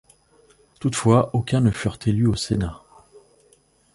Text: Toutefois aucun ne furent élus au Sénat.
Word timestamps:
Toutefois 0.79 1.29
aucun 1.35 1.61
ne 1.61 1.69
furent 1.69 1.99
élus 2.07 2.25
au 2.25 2.35
Sénat. 2.35 2.81